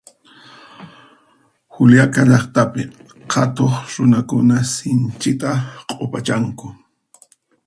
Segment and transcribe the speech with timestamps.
[1.73, 2.81] Juliaca llaqtapi
[3.31, 5.49] qhatuq runakuna sinchita
[5.89, 6.67] q'upachanku